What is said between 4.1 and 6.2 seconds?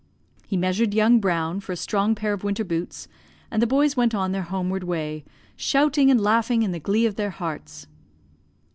on their homeward way, shouting and